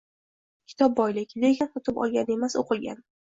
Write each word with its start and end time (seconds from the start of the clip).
Kitob– 0.71 0.95
boylik. 0.99 1.35
Lekin 1.45 1.71
sotib 1.75 2.01
olgani 2.05 2.37
emas, 2.39 2.57
o’qilgani. 2.65 3.07